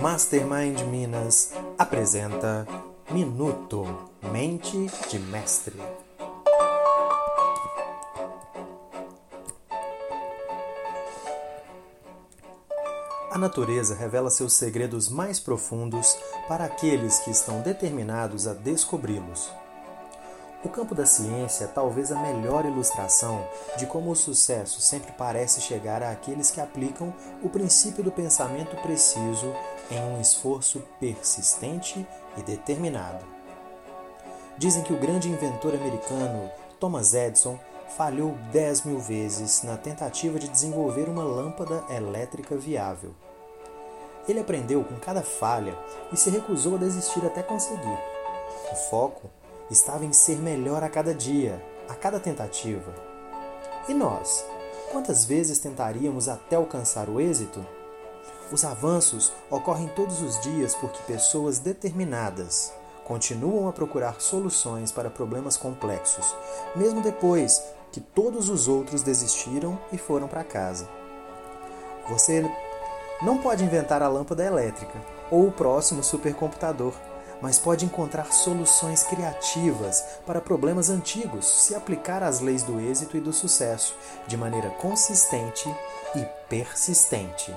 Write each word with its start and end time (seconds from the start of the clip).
Mastermind 0.00 0.80
Minas 0.86 1.52
apresenta 1.76 2.66
Minuto 3.10 3.84
Mente 4.32 4.86
de 5.10 5.18
Mestre. 5.18 5.76
A 13.30 13.36
natureza 13.36 13.94
revela 13.94 14.30
seus 14.30 14.54
segredos 14.54 15.10
mais 15.10 15.38
profundos 15.38 16.16
para 16.48 16.64
aqueles 16.64 17.18
que 17.18 17.30
estão 17.30 17.60
determinados 17.60 18.46
a 18.46 18.54
descobri-los. 18.54 19.50
O 20.62 20.68
campo 20.68 20.94
da 20.94 21.06
ciência 21.06 21.64
é 21.64 21.68
talvez 21.68 22.12
a 22.12 22.20
melhor 22.20 22.66
ilustração 22.66 23.42
de 23.78 23.86
como 23.86 24.10
o 24.10 24.16
sucesso 24.16 24.78
sempre 24.78 25.10
parece 25.12 25.58
chegar 25.62 26.02
àqueles 26.02 26.50
que 26.50 26.60
aplicam 26.60 27.14
o 27.42 27.48
princípio 27.48 28.04
do 28.04 28.12
pensamento 28.12 28.76
preciso 28.82 29.54
em 29.90 29.98
um 29.98 30.20
esforço 30.20 30.82
persistente 31.00 32.06
e 32.36 32.42
determinado. 32.42 33.24
Dizem 34.58 34.82
que 34.82 34.92
o 34.92 34.98
grande 34.98 35.30
inventor 35.30 35.74
americano 35.74 36.50
Thomas 36.78 37.14
Edison 37.14 37.58
falhou 37.96 38.36
10 38.52 38.82
mil 38.82 38.98
vezes 38.98 39.62
na 39.62 39.78
tentativa 39.78 40.38
de 40.38 40.46
desenvolver 40.46 41.08
uma 41.08 41.24
lâmpada 41.24 41.82
elétrica 41.88 42.54
viável. 42.54 43.14
Ele 44.28 44.40
aprendeu 44.40 44.84
com 44.84 44.96
cada 44.96 45.22
falha 45.22 45.74
e 46.12 46.16
se 46.18 46.28
recusou 46.28 46.74
a 46.74 46.78
desistir 46.78 47.24
até 47.24 47.42
conseguir. 47.42 47.98
O 48.70 48.76
foco 48.76 49.30
estava 49.70 50.04
em 50.04 50.12
ser 50.12 50.38
melhor 50.38 50.82
a 50.82 50.88
cada 50.88 51.14
dia, 51.14 51.64
a 51.88 51.94
cada 51.94 52.18
tentativa. 52.18 52.92
E 53.88 53.94
nós? 53.94 54.44
Quantas 54.90 55.24
vezes 55.24 55.58
tentaríamos 55.58 56.28
até 56.28 56.56
alcançar 56.56 57.08
o 57.08 57.20
êxito? 57.20 57.64
Os 58.50 58.64
avanços 58.64 59.32
ocorrem 59.48 59.88
todos 59.94 60.20
os 60.20 60.40
dias 60.40 60.74
porque 60.74 61.00
pessoas 61.04 61.60
determinadas 61.60 62.72
continuam 63.04 63.68
a 63.68 63.72
procurar 63.72 64.20
soluções 64.20 64.90
para 64.90 65.10
problemas 65.10 65.56
complexos, 65.56 66.34
mesmo 66.74 67.00
depois 67.00 67.62
que 67.92 68.00
todos 68.00 68.48
os 68.48 68.68
outros 68.68 69.02
desistiram 69.02 69.78
e 69.92 69.98
foram 69.98 70.28
para 70.28 70.44
casa. 70.44 70.88
Você 72.08 72.48
não 73.22 73.38
pode 73.38 73.62
inventar 73.62 74.02
a 74.02 74.08
lâmpada 74.08 74.44
elétrica 74.44 75.00
ou 75.30 75.46
o 75.46 75.52
próximo 75.52 76.02
supercomputador 76.02 76.92
mas 77.40 77.58
pode 77.58 77.84
encontrar 77.84 78.32
soluções 78.32 79.02
criativas 79.04 80.04
para 80.26 80.40
problemas 80.40 80.90
antigos 80.90 81.46
se 81.46 81.74
aplicar 81.74 82.22
às 82.22 82.40
leis 82.40 82.62
do 82.62 82.80
êxito 82.80 83.16
e 83.16 83.20
do 83.20 83.32
sucesso 83.32 83.94
de 84.26 84.36
maneira 84.36 84.70
consistente 84.70 85.68
e 86.14 86.24
persistente. 86.48 87.54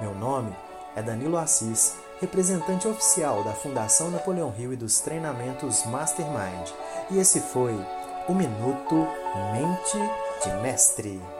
Meu 0.00 0.14
nome 0.14 0.54
é 0.94 1.02
Danilo 1.02 1.36
Assis, 1.36 1.94
representante 2.20 2.88
oficial 2.88 3.44
da 3.44 3.52
Fundação 3.52 4.10
Napoleão 4.10 4.52
Hill 4.56 4.72
e 4.72 4.76
dos 4.76 5.00
treinamentos 5.00 5.84
Mastermind, 5.86 6.70
e 7.10 7.18
esse 7.18 7.40
foi 7.40 7.74
o 8.28 8.34
Minuto 8.34 9.06
Mente 9.52 9.98
de 10.44 10.62
Mestre. 10.62 11.37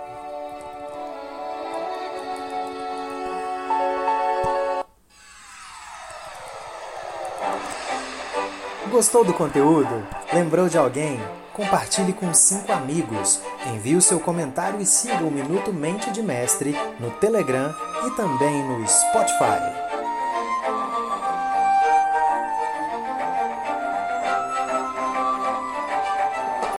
Gostou 8.90 9.24
do 9.24 9.34
conteúdo? 9.34 10.06
Lembrou 10.32 10.68
de 10.68 10.78
alguém? 10.78 11.20
Compartilhe 11.52 12.12
com 12.12 12.32
cinco 12.32 12.72
amigos. 12.72 13.40
Envie 13.66 13.96
o 13.96 14.02
seu 14.02 14.18
comentário 14.20 14.80
e 14.80 14.86
siga 14.86 15.24
o 15.24 15.30
Minuto 15.30 15.72
Mente 15.72 16.10
de 16.10 16.22
Mestre 16.22 16.76
no 16.98 17.10
Telegram 17.12 17.74
e 18.06 18.10
também 18.12 18.62
no 18.64 18.86
Spotify. 18.88 19.87